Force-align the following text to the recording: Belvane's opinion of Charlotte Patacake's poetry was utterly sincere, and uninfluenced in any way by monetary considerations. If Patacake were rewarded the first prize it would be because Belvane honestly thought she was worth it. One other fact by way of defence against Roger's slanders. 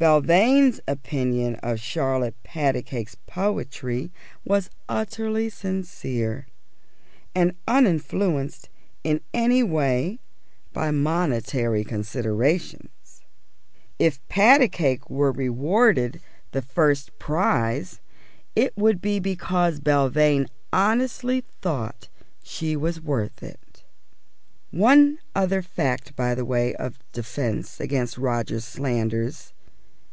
Belvane's 0.00 0.80
opinion 0.86 1.56
of 1.56 1.80
Charlotte 1.80 2.36
Patacake's 2.44 3.16
poetry 3.26 4.12
was 4.44 4.70
utterly 4.88 5.48
sincere, 5.48 6.46
and 7.34 7.56
uninfluenced 7.66 8.68
in 9.02 9.20
any 9.34 9.64
way 9.64 10.20
by 10.72 10.92
monetary 10.92 11.82
considerations. 11.82 13.22
If 13.98 14.20
Patacake 14.28 15.10
were 15.10 15.32
rewarded 15.32 16.20
the 16.52 16.62
first 16.62 17.18
prize 17.18 17.98
it 18.54 18.76
would 18.76 19.02
be 19.02 19.18
because 19.18 19.80
Belvane 19.80 20.46
honestly 20.72 21.42
thought 21.60 22.08
she 22.44 22.76
was 22.76 23.00
worth 23.00 23.42
it. 23.42 23.82
One 24.70 25.18
other 25.34 25.60
fact 25.60 26.14
by 26.14 26.40
way 26.40 26.76
of 26.76 27.00
defence 27.10 27.80
against 27.80 28.16
Roger's 28.16 28.64
slanders. 28.64 29.52